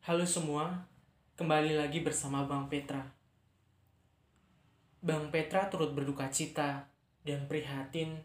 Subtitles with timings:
[0.00, 0.88] Halo semua,
[1.36, 3.04] kembali lagi bersama Bang Petra.
[5.04, 6.88] Bang Petra turut berduka cita
[7.20, 8.16] dan prihatin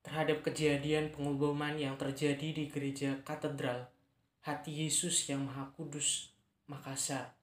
[0.00, 3.92] terhadap kejadian pengeboman yang terjadi di gereja katedral
[4.40, 6.32] Hati Yesus yang Maha Kudus,
[6.72, 7.36] Makassar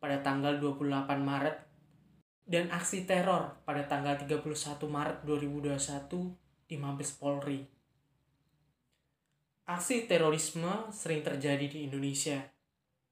[0.00, 0.88] pada tanggal 28
[1.20, 1.68] Maret
[2.48, 4.40] dan aksi teror pada tanggal 31
[4.88, 5.68] Maret 2021
[6.64, 7.60] di Mabes Polri.
[9.68, 12.53] Aksi terorisme sering terjadi di Indonesia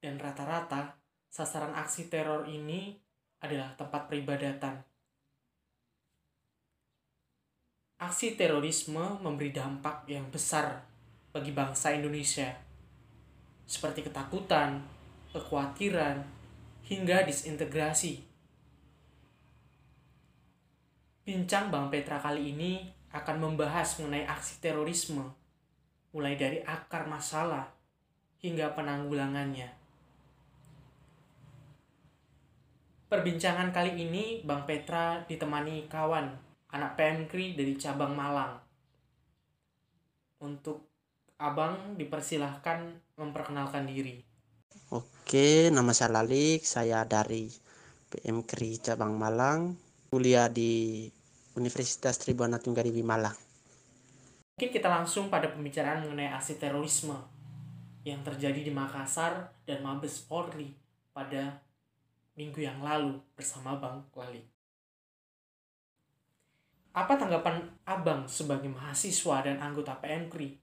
[0.03, 0.99] dan rata-rata
[1.31, 2.99] sasaran aksi teror ini
[3.39, 4.83] adalah tempat peribadatan.
[8.03, 10.83] Aksi terorisme memberi dampak yang besar
[11.31, 12.51] bagi bangsa Indonesia,
[13.63, 14.83] seperti ketakutan,
[15.31, 16.19] kekhawatiran,
[16.83, 18.19] hingga disintegrasi.
[21.23, 25.23] Bincang Bang Petra kali ini akan membahas mengenai aksi terorisme,
[26.11, 27.71] mulai dari akar masalah
[28.43, 29.82] hingga penanggulangannya.
[33.13, 36.33] Perbincangan kali ini Bang Petra ditemani kawan
[36.73, 38.57] anak PMKRI dari cabang Malang.
[40.41, 40.89] Untuk
[41.37, 42.81] Abang dipersilahkan
[43.13, 44.17] memperkenalkan diri.
[44.89, 47.53] Oke, nama saya Lalik, saya dari
[48.09, 49.77] PMKRI cabang Malang,
[50.09, 51.05] kuliah di
[51.53, 53.37] Universitas Tribunal Tunggariwi Malang.
[54.57, 57.21] Mungkin kita langsung pada pembicaraan mengenai aksi terorisme
[58.09, 60.73] yang terjadi di Makassar dan Mabes Polri
[61.13, 61.61] pada
[62.33, 64.41] minggu yang lalu bersama Bang Lali.
[66.93, 70.53] Apa tanggapan Abang sebagai mahasiswa dan anggota PMKRI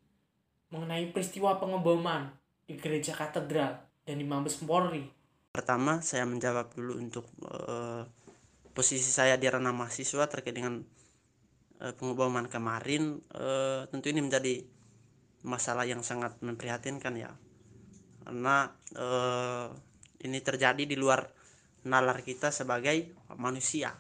[0.71, 2.31] mengenai peristiwa pengeboman
[2.67, 5.11] di gereja katedral dan di Mabes Polri?
[5.51, 8.07] Pertama, saya menjawab dulu untuk uh,
[8.71, 10.79] posisi saya di ranah mahasiswa terkait dengan
[11.83, 13.19] uh, pengeboman kemarin.
[13.35, 14.63] Uh, tentu ini menjadi
[15.43, 17.35] masalah yang sangat memprihatinkan ya,
[18.23, 19.75] karena uh,
[20.23, 21.40] ini terjadi di luar
[21.87, 23.97] nalar kita sebagai manusia.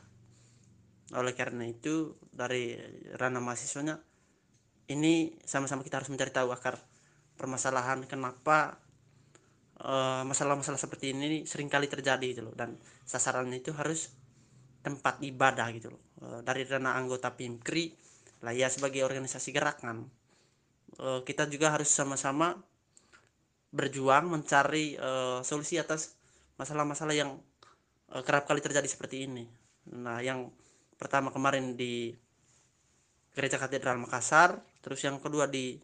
[1.16, 2.76] Oleh karena itu, dari
[3.18, 3.98] ranah mahasiswanya
[4.90, 6.82] ini sama-sama kita harus mencari tahu akar
[7.38, 8.76] permasalahan kenapa
[10.28, 12.76] masalah-masalah uh, seperti ini sering kali terjadi gitu loh dan
[13.08, 14.12] sasarannya itu harus
[14.84, 17.96] tempat ibadah gitu loh uh, dari ranah anggota PIMKRI
[18.44, 20.04] lah ya sebagai organisasi gerakan
[21.00, 22.60] uh, kita juga harus sama-sama
[23.72, 26.12] berjuang mencari uh, solusi atas
[26.60, 27.40] masalah-masalah yang
[28.10, 29.44] kerap kali terjadi seperti ini
[29.90, 30.50] nah yang
[30.98, 32.12] pertama kemarin di
[33.32, 35.78] gereja katedral Makassar terus yang kedua di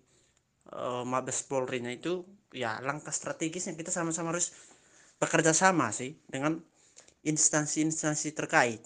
[0.75, 4.51] uh, Mabes Polri-nya itu ya langkah strategisnya kita sama-sama harus
[5.17, 6.61] bekerja sama sih dengan
[7.27, 8.83] instansi-instansi terkait.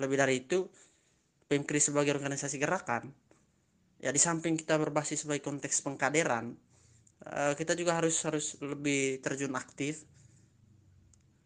[0.00, 0.66] Lebih dari itu,
[1.46, 3.12] PMKRI sebagai organisasi gerakan,
[4.00, 6.56] ya di samping kita berbasis sebagai konteks pengkaderan,
[7.28, 10.08] uh, kita juga harus harus lebih terjun aktif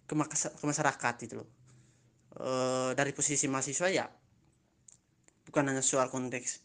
[0.06, 1.48] ke, ke masyarakat itu loh.
[2.36, 4.04] Uh, dari posisi mahasiswa ya
[5.46, 6.60] bukan hanya soal konteks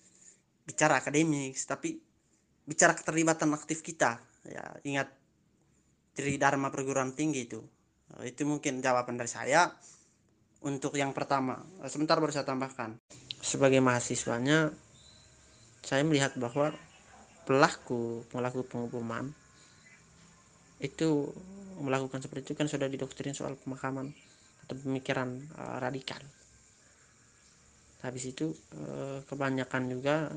[0.66, 2.02] bicara akademik, tapi
[2.66, 4.20] bicara keterlibatan aktif kita.
[4.46, 5.14] Ya ingat
[6.12, 7.62] Tri Dharma perguruan tinggi itu.
[8.20, 9.72] Eh, itu mungkin jawaban dari saya
[10.66, 11.62] untuk yang pertama.
[11.86, 12.98] Eh, sebentar baru saya tambahkan.
[13.42, 14.74] Sebagai mahasiswanya
[15.82, 16.74] saya melihat bahwa
[17.48, 19.34] pelaku pelaku penghukuman
[20.78, 21.34] itu
[21.82, 24.14] melakukan seperti itu kan sudah didoktrin soal pemakaman
[24.66, 26.22] atau pemikiran uh, radikal.
[28.02, 30.30] Habis itu uh, kebanyakan juga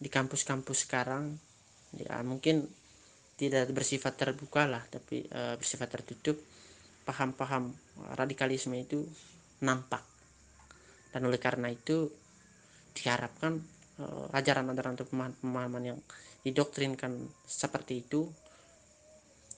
[0.00, 1.36] di kampus-kampus sekarang
[1.92, 2.64] ya mungkin
[3.36, 6.40] tidak bersifat terbuka lah tapi e, bersifat tertutup
[7.04, 7.72] paham-paham
[8.16, 9.04] radikalisme itu
[9.60, 10.00] nampak.
[11.12, 12.08] Dan oleh karena itu
[12.96, 13.60] diharapkan
[14.32, 15.98] ajaran-ajaran atau pemahaman-pemahaman yang
[16.44, 18.28] didoktrinkan seperti itu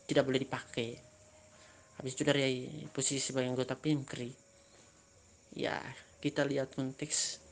[0.06, 0.90] tidak boleh dipakai.
[1.98, 4.30] Habis itu dari posisi sebagai anggota PIMKRI
[5.52, 5.76] ya
[6.22, 7.42] kita lihat konteks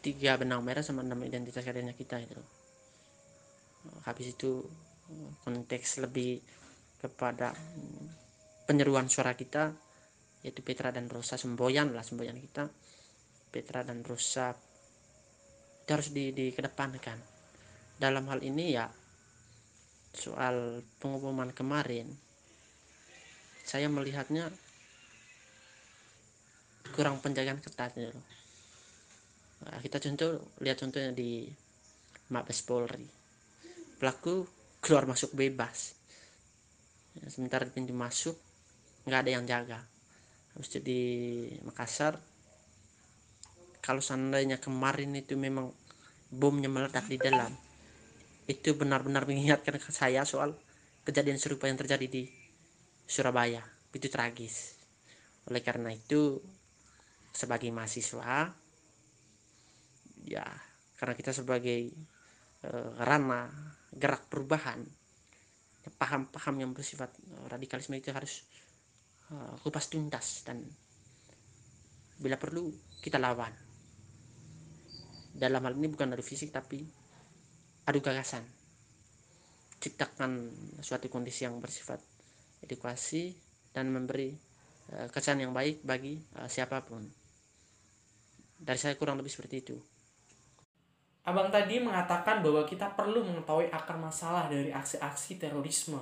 [0.00, 2.40] tiga benang merah sama enam identitas kadernya kita itu.
[4.06, 4.62] Habis itu
[5.42, 6.42] konteks lebih
[6.98, 7.54] kepada
[8.66, 9.70] penyeruan suara kita
[10.42, 12.70] yaitu Petra dan Rosa semboyan lah semboyan kita.
[13.50, 14.54] Petra dan Rosa
[15.86, 17.18] itu harus di, dikedepankan.
[17.98, 18.86] Dalam hal ini ya
[20.16, 22.08] soal pengumuman kemarin
[23.66, 24.48] saya melihatnya
[26.94, 28.16] kurang penjagaan ketat gitu
[29.64, 31.48] Nah, kita contoh lihat contohnya di
[32.28, 33.06] Mabes Polri.
[33.96, 34.44] Pelaku
[34.84, 35.96] keluar masuk bebas.
[37.16, 38.36] Ya, sementara di pintu masuk
[39.08, 39.80] nggak ada yang jaga.
[40.52, 41.02] Habis itu di
[41.64, 42.20] Makassar
[43.80, 45.70] kalau seandainya kemarin itu memang
[46.28, 47.54] bomnya meledak di dalam
[48.46, 50.54] itu benar-benar mengingatkan saya soal
[51.02, 52.22] kejadian serupa yang terjadi di
[53.06, 53.62] Surabaya.
[53.90, 54.78] Itu tragis.
[55.50, 56.42] Oleh karena itu
[57.36, 58.48] sebagai mahasiswa
[60.26, 60.46] ya
[60.96, 61.92] karena kita sebagai
[62.64, 63.46] uh, rana
[63.92, 64.80] gerak perubahan
[66.00, 68.42] paham-paham yang bersifat uh, radikalisme itu harus
[69.30, 70.64] uh, kupas tuntas dan
[72.16, 72.72] bila perlu
[73.04, 73.52] kita lawan.
[75.36, 76.80] Dalam hal ini bukan dari fisik tapi
[77.86, 78.42] adu gagasan
[79.78, 80.50] ciptakan
[80.82, 82.02] suatu kondisi yang bersifat
[82.60, 83.38] edukasi
[83.70, 84.34] dan memberi
[84.92, 87.06] uh, kesan yang baik bagi uh, siapa pun
[88.58, 89.76] dari saya kurang lebih seperti itu
[91.26, 95.98] Abang tadi mengatakan bahwa kita perlu mengetahui akar masalah dari aksi-aksi terorisme.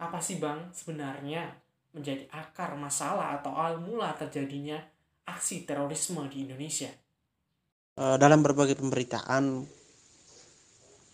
[0.00, 1.52] Apa sih Bang sebenarnya
[1.92, 4.80] menjadi akar masalah atau awal mula terjadinya
[5.28, 6.88] aksi terorisme di Indonesia?
[8.00, 9.68] Eh, dalam berbagai pemberitaan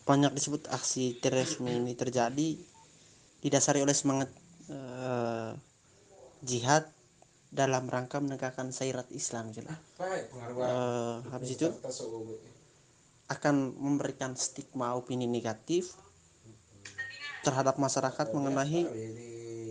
[0.07, 2.55] banyak disebut aksi terorisme ini terjadi
[3.43, 4.31] didasari oleh semangat
[4.71, 5.51] uh,
[6.47, 6.87] jihad
[7.51, 9.67] dalam rangka menegakkan syariat Islam gitu.
[10.55, 11.69] Uh, habis itu
[13.27, 15.99] akan memberikan stigma opini negatif
[17.43, 18.87] terhadap masyarakat mengenai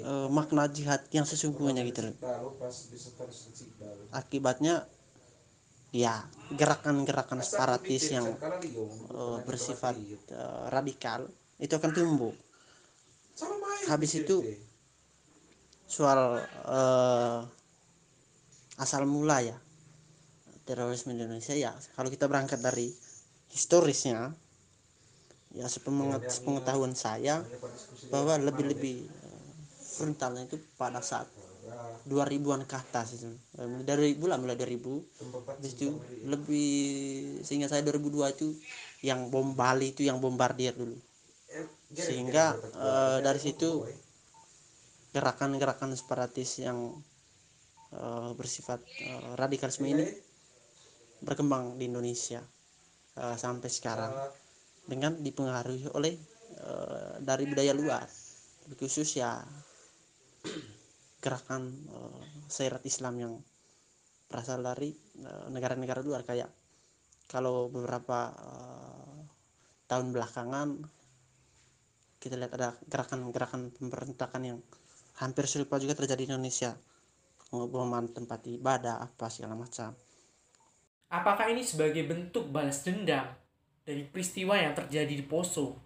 [0.03, 2.15] uh, makna jihad yang sesungguhnya gitu loh.
[4.11, 4.87] Akibatnya
[5.95, 8.27] ya gerakan-gerakan separatis yang
[9.15, 9.95] uh, bersifat
[10.35, 11.23] uh, radikal
[11.55, 12.35] itu akan tumbuh.
[13.87, 14.43] Habis itu
[15.87, 17.39] soal uh,
[18.75, 19.55] asal mula ya
[20.67, 22.91] terorisme Indonesia ya kalau kita berangkat dari
[23.53, 24.35] historisnya
[25.55, 25.69] ya
[26.27, 27.39] sepengetahuan saya
[28.11, 29.07] bahwa lebih-lebih
[29.95, 31.31] frontalnya itu pada saat
[32.05, 33.29] 2000-an ke atas itu.
[33.85, 36.71] Dari bulan mulai 2000 habis itu lebih
[37.41, 38.47] sehingga saya 2002 itu
[39.01, 40.97] yang bom Bali itu yang bombardir dulu.
[41.93, 43.85] Sehingga uh, dari situ
[45.15, 46.93] gerakan-gerakan separatis yang
[47.95, 50.05] uh, bersifat uh, radikalisme ini
[51.23, 52.43] berkembang di Indonesia
[53.17, 54.13] uh, sampai sekarang.
[54.85, 56.13] Dengan dipengaruhi oleh
[56.61, 58.05] uh, dari budaya luar
[58.73, 59.45] khusus ya
[61.25, 63.33] gerakan uh, syarat Islam yang
[64.29, 64.93] berasal dari
[65.49, 66.21] negara-negara uh, luar.
[66.21, 66.53] Kayak
[67.25, 69.25] kalau beberapa uh,
[69.89, 70.69] tahun belakangan
[72.21, 74.59] kita lihat ada gerakan-gerakan pemberontakan yang
[75.21, 76.77] hampir serupa juga terjadi di Indonesia.
[77.49, 79.93] Pengeboman tempat ibadah apa segala macam.
[81.13, 83.29] Apakah ini sebagai bentuk balas dendam
[83.85, 85.77] dari peristiwa yang terjadi di Poso,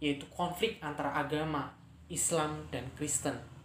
[0.00, 1.76] yaitu konflik antara agama
[2.08, 3.57] Islam dan Kristen?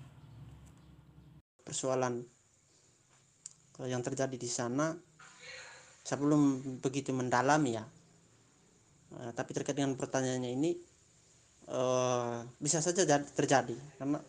[1.64, 2.24] Persoalan
[3.84, 4.94] yang terjadi di sana,
[6.04, 7.84] saya belum begitu mendalam ya.
[9.14, 10.72] Eh, tapi terkait dengan pertanyaannya ini,
[11.70, 14.20] uh, bisa saja terjadi karena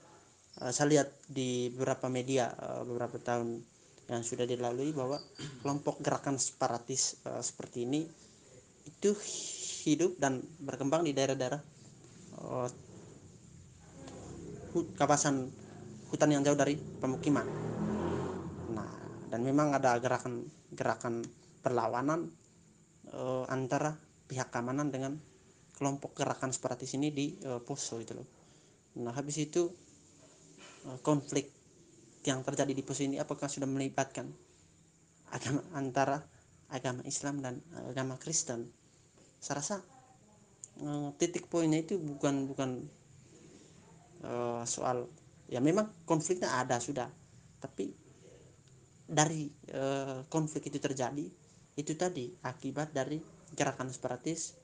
[0.60, 3.62] uh, saya lihat di beberapa media uh, beberapa tahun
[4.04, 5.16] yang sudah dilalui bahwa
[5.64, 8.04] kelompok gerakan separatis uh, seperti ini
[8.84, 9.16] itu
[9.88, 11.60] hidup dan berkembang di daerah-daerah
[12.44, 12.68] uh,
[15.00, 15.48] kawasan
[16.14, 17.42] hutan yang jauh dari pemukiman.
[18.70, 18.86] Nah,
[19.34, 21.26] dan memang ada gerakan-gerakan
[21.58, 22.30] perlawanan
[23.10, 23.98] uh, antara
[24.30, 25.18] pihak keamanan dengan
[25.74, 28.30] kelompok gerakan separatis ini di uh, Poso itu loh.
[29.02, 29.66] Nah, habis itu
[30.86, 31.50] uh, konflik
[32.24, 34.32] yang terjadi di pos ini apakah sudah melibatkan
[35.28, 36.24] agama antara
[36.72, 38.72] agama Islam dan agama Kristen
[39.44, 39.76] saya rasa
[41.20, 42.88] titik poinnya itu bukan bukan
[44.64, 45.04] soal
[45.48, 47.08] ya memang konfliknya ada sudah.
[47.60, 47.92] Tapi
[49.04, 51.26] dari uh, konflik itu terjadi
[51.74, 53.20] itu tadi akibat dari
[53.52, 54.56] gerakan separatis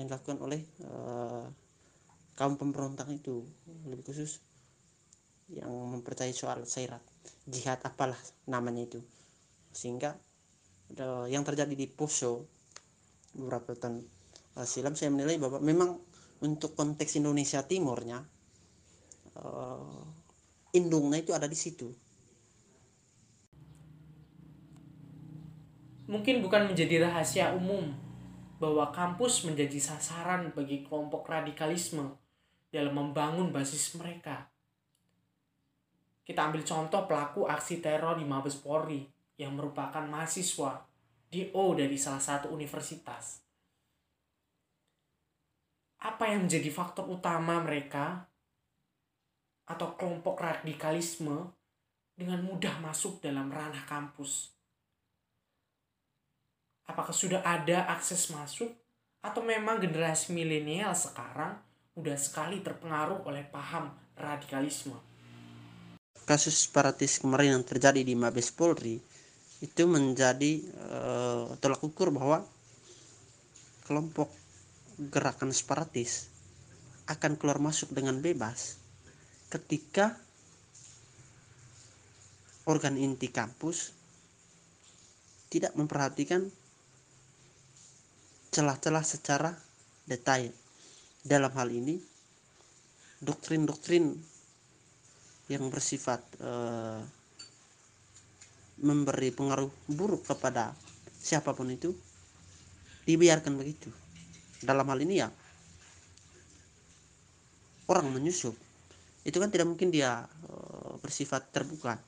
[0.00, 1.44] yang dilakukan oleh uh,
[2.32, 3.44] kaum pemberontak itu
[3.84, 4.40] lebih khusus
[5.52, 7.04] yang mempercayai soal syarat
[7.44, 8.16] jihad apalah
[8.48, 9.00] namanya itu.
[9.72, 10.16] Sehingga
[11.28, 12.44] yang terjadi di Poso
[13.32, 14.04] beberapa tahun
[14.68, 15.96] silam saya menilai bahwa memang
[16.44, 18.20] untuk konteks Indonesia Timurnya
[20.72, 21.92] indungnya itu ada di situ.
[26.08, 27.92] Mungkin bukan menjadi rahasia umum
[28.60, 32.18] bahwa kampus menjadi sasaran bagi kelompok radikalisme
[32.68, 34.48] dalam membangun basis mereka.
[36.22, 39.02] Kita ambil contoh pelaku aksi teror di Mabes Polri
[39.36, 40.84] yang merupakan mahasiswa
[41.32, 43.42] DO dari salah satu universitas.
[46.02, 48.26] Apa yang menjadi faktor utama mereka
[49.68, 51.50] atau kelompok radikalisme
[52.16, 54.52] dengan mudah masuk dalam ranah kampus?
[56.86, 58.68] Apakah sudah ada akses masuk
[59.22, 61.54] atau memang generasi milenial sekarang
[61.94, 64.98] mudah sekali terpengaruh oleh paham radikalisme.
[66.26, 68.98] Kasus separatis kemarin yang terjadi di Mabes Polri
[69.62, 70.58] itu menjadi
[70.90, 72.42] uh, tolak ukur bahwa
[73.86, 74.30] kelompok
[74.98, 76.30] gerakan separatis
[77.06, 78.81] akan keluar masuk dengan bebas
[79.52, 80.16] ketika
[82.64, 83.92] organ inti kampus
[85.52, 86.48] tidak memperhatikan
[88.48, 89.52] celah-celah secara
[90.08, 90.48] detail.
[91.22, 92.00] Dalam hal ini,
[93.20, 94.16] doktrin-doktrin
[95.52, 97.04] yang bersifat uh,
[98.80, 100.72] memberi pengaruh buruk kepada
[101.20, 101.92] siapa pun itu
[103.04, 103.92] dibiarkan begitu.
[104.64, 105.28] Dalam hal ini ya
[107.92, 108.56] orang menyusup
[109.22, 111.98] itu kan tidak mungkin dia uh, bersifat terbuka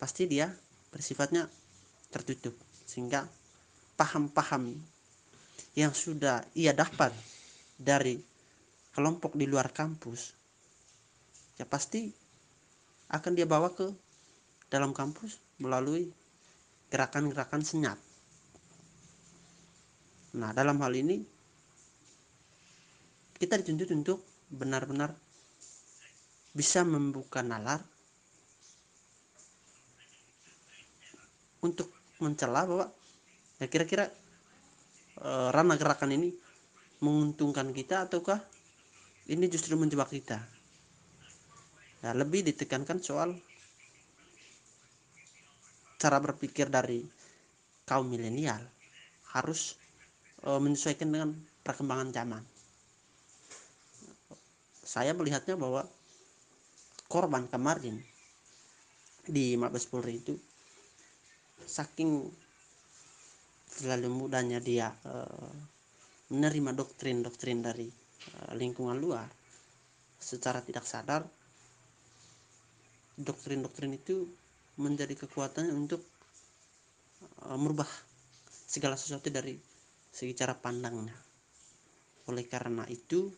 [0.00, 0.48] pasti dia
[0.92, 1.48] bersifatnya
[2.08, 3.26] tertutup sehingga
[3.98, 4.74] paham-paham
[5.74, 7.10] yang sudah ia dapat
[7.76, 8.18] dari
[8.94, 10.34] kelompok di luar kampus
[11.58, 12.10] ya pasti
[13.10, 13.90] akan dia bawa ke
[14.72, 16.10] dalam kampus melalui
[16.90, 17.98] gerakan-gerakan senyap.
[20.34, 21.22] Nah, dalam hal ini
[23.38, 24.18] kita dituntut untuk
[24.50, 25.14] benar-benar
[26.54, 27.82] bisa membuka nalar
[31.66, 31.90] untuk
[32.22, 32.86] mencela bahwa
[33.58, 34.06] ya kira-kira
[35.18, 36.30] e, ranah gerakan ini
[37.02, 38.38] menguntungkan kita ataukah
[39.26, 40.38] ini justru menjebak kita?
[42.06, 43.34] Ya lebih ditekankan soal
[45.98, 47.02] cara berpikir dari
[47.88, 48.62] kaum milenial
[49.34, 49.74] harus
[50.44, 51.34] e, menyesuaikan dengan
[51.66, 52.44] perkembangan zaman.
[54.84, 55.88] Saya melihatnya bahwa
[57.14, 58.02] korban kemarin
[59.22, 60.34] di Mabes Polri itu
[61.62, 62.26] saking
[63.70, 65.50] selalu mudahnya dia uh,
[66.34, 67.86] menerima doktrin-doktrin dari
[68.34, 69.30] uh, lingkungan luar.
[70.18, 71.22] Secara tidak sadar
[73.14, 74.26] doktrin-doktrin itu
[74.74, 76.02] menjadi kekuatan untuk
[77.46, 77.86] uh, merubah
[78.50, 79.54] segala sesuatu dari
[80.10, 81.14] segi cara pandangnya.
[82.26, 83.30] Oleh karena itu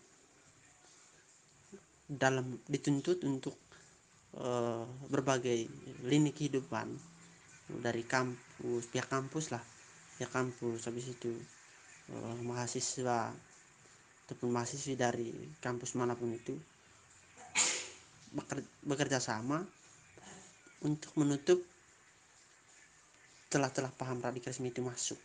[2.08, 3.65] dalam dituntut untuk
[4.40, 5.68] uh, berbagai
[6.04, 6.92] lini kehidupan.
[7.66, 9.62] Dari kampus pihak kampus lah.
[10.16, 11.34] Ya kampus habis itu
[12.14, 13.34] uh, mahasiswa
[14.26, 15.30] ataupun mahasiswi dari
[15.62, 16.58] kampus mana pun itu
[18.82, 19.62] bekerja sama
[20.82, 21.62] untuk menutup
[23.48, 25.18] celah-celah paham radikalisme itu masuk.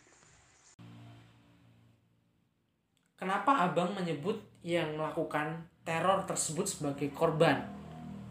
[3.18, 7.62] Kenapa abang menyebut yang melakukan teror tersebut sebagai korban,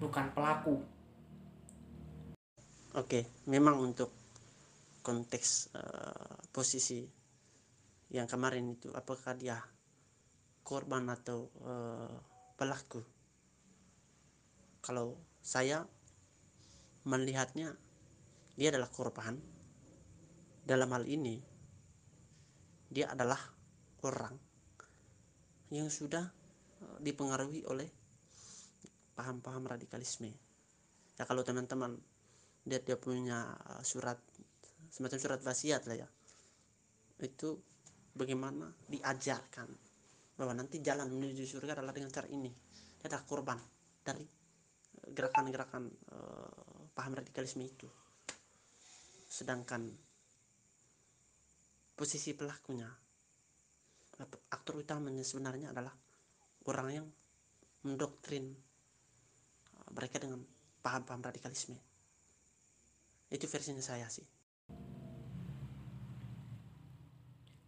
[0.02, 0.82] bukan pelaku?
[2.98, 4.10] Oke, memang untuk
[5.06, 7.06] konteks uh, posisi
[8.12, 9.62] yang kemarin itu, apakah dia
[10.66, 12.18] korban atau uh,
[12.58, 13.00] pelaku?
[14.82, 15.86] Kalau saya
[17.06, 17.78] melihatnya,
[18.58, 19.38] dia adalah korban.
[20.66, 21.38] Dalam hal ini,
[22.90, 23.40] dia adalah
[24.04, 24.34] orang
[25.72, 26.26] yang sudah
[26.84, 28.01] uh, dipengaruhi oleh
[29.22, 30.34] paham-paham radikalisme.
[31.14, 32.02] Ya kalau teman-teman
[32.66, 34.18] dia dia punya uh, surat
[34.90, 36.08] semacam surat wasiat lah ya
[37.22, 37.58] itu
[38.18, 39.70] bagaimana diajarkan
[40.38, 42.50] bahwa nanti jalan menuju surga adalah dengan cara ini
[43.02, 43.58] dia korban
[44.02, 47.90] dari uh, gerakan-gerakan uh, paham radikalisme itu
[49.30, 49.90] sedangkan
[51.98, 52.90] posisi pelakunya
[54.54, 55.94] aktor utamanya sebenarnya adalah
[56.70, 57.08] orang yang
[57.90, 58.54] mendoktrin
[59.94, 60.42] mereka dengan
[60.82, 61.78] paham-paham radikalisme.
[63.32, 64.26] Itu versinya saya sih.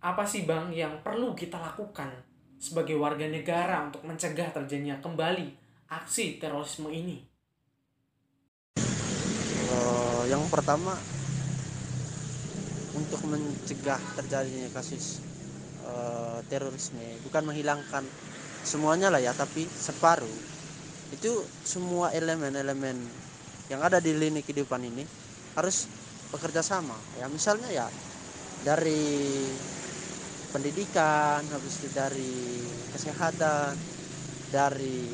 [0.04, 2.12] Apa sih bang yang perlu kita lakukan
[2.60, 5.48] sebagai warga negara untuk mencegah terjadinya kembali
[5.88, 7.24] aksi terorisme ini?
[9.74, 10.92] Uh, yang pertama
[12.94, 15.24] untuk mencegah terjadinya kasus
[15.88, 18.06] uh, terorisme bukan menghilangkan
[18.62, 20.53] semuanya lah ya tapi separuh
[21.14, 22.98] itu semua elemen-elemen
[23.70, 25.06] yang ada di lini kehidupan ini
[25.54, 25.86] harus
[26.34, 26.98] bekerja sama.
[27.22, 27.86] Ya misalnya ya
[28.66, 29.46] dari
[30.50, 33.78] pendidikan habis itu dari kesehatan
[34.50, 35.06] dari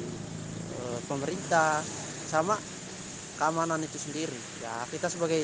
[0.75, 1.83] e, pemerintah
[2.31, 2.55] sama
[3.35, 4.39] keamanan itu sendiri.
[4.63, 5.43] Ya kita sebagai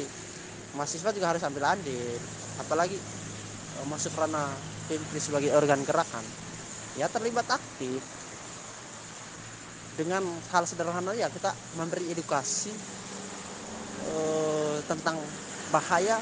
[0.80, 2.20] mahasiswa juga harus ambil andil.
[2.64, 4.56] Apalagi e, masuk ranah
[4.88, 6.24] pimpin sebagai organ gerakan.
[6.96, 8.00] Ya terlibat aktif
[9.96, 12.76] dengan hal sederhana ya kita memberi edukasi
[14.06, 15.18] Eh, tentang
[15.74, 16.22] bahaya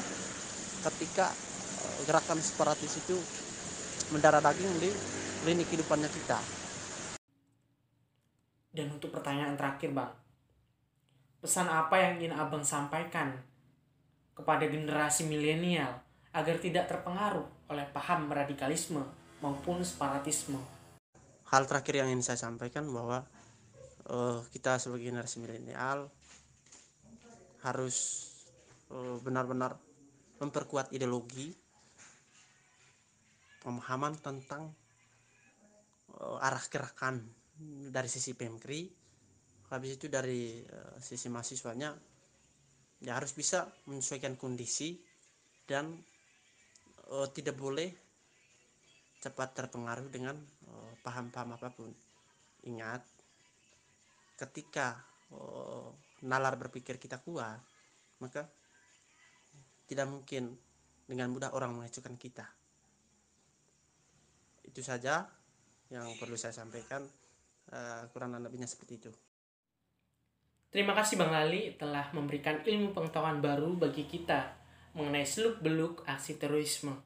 [0.88, 1.28] ketika
[1.84, 3.16] eh, gerakan separatis itu
[4.08, 4.90] mendarah daging di
[5.44, 6.40] lini kehidupannya kita.
[8.72, 10.16] Dan untuk pertanyaan terakhir Bang,
[11.44, 13.36] pesan apa yang ingin Abang sampaikan
[14.32, 16.00] kepada generasi milenial
[16.34, 19.04] agar tidak terpengaruh oleh paham radikalisme
[19.44, 20.58] maupun separatisme?
[21.52, 23.28] Hal terakhir yang ingin saya sampaikan bahwa
[24.10, 26.10] uh, kita sebagai generasi milenial
[27.64, 28.28] harus
[28.92, 29.80] uh, benar-benar
[30.36, 31.54] memperkuat ideologi
[33.64, 34.68] pemahaman tentang
[36.20, 37.24] uh, arah gerakan
[37.88, 38.92] dari sisi pemkri.
[39.72, 41.96] Habis itu dari uh, sisi mahasiswanya
[43.00, 45.00] ya harus bisa menyesuaikan kondisi
[45.64, 45.96] dan
[47.08, 47.88] uh, tidak boleh
[49.24, 50.36] cepat terpengaruh dengan
[51.00, 51.88] paham-paham uh, apa pun.
[52.68, 53.13] Ingat
[54.34, 55.90] ketika uh,
[56.26, 57.60] nalar berpikir kita kuat
[58.22, 58.48] maka
[59.84, 60.56] tidak mungkin
[61.04, 62.46] dengan mudah orang mengacukan kita
[64.64, 65.28] itu saja
[65.92, 67.04] yang perlu saya sampaikan
[67.70, 69.12] uh, kurang lebihnya seperti itu
[70.74, 74.58] Terima kasih Bang Lali telah memberikan ilmu pengetahuan baru bagi kita
[74.98, 76.98] mengenai seluk-beluk aksi terorisme.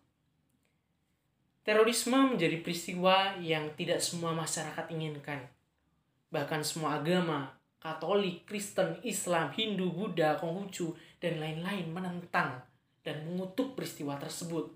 [1.68, 5.44] Terorisme menjadi peristiwa yang tidak semua masyarakat inginkan.
[6.28, 10.92] Bahkan semua agama, Katolik, Kristen, Islam, Hindu, Buddha, Konghucu,
[11.22, 12.60] dan lain-lain menentang
[13.06, 14.74] dan mengutuk peristiwa tersebut.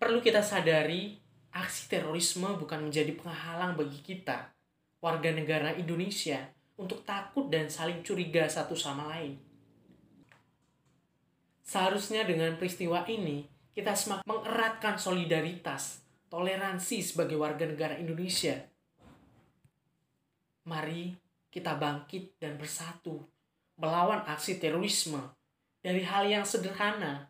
[0.00, 1.18] Perlu kita sadari,
[1.50, 4.54] aksi terorisme bukan menjadi penghalang bagi kita
[5.00, 6.38] warga negara Indonesia
[6.76, 9.40] untuk takut dan saling curiga satu sama lain.
[11.64, 18.54] Seharusnya dengan peristiwa ini, kita semakin mengeratkan solidaritas, toleransi sebagai warga negara Indonesia.
[20.70, 21.12] Mari
[21.50, 23.26] kita bangkit dan bersatu,
[23.74, 25.18] melawan aksi terorisme
[25.82, 27.26] dari hal yang sederhana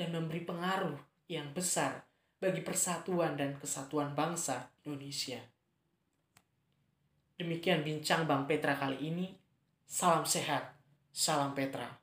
[0.00, 0.96] dan memberi pengaruh
[1.28, 2.08] yang besar
[2.40, 5.38] bagi persatuan dan kesatuan bangsa Indonesia.
[7.36, 9.28] Demikian bincang Bang Petra kali ini.
[9.84, 10.72] Salam sehat,
[11.12, 12.01] salam Petra.